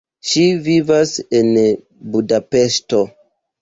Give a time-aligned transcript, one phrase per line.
[0.29, 1.13] Ŝi vivas
[1.43, 1.53] en
[2.17, 3.09] Budapeŝto.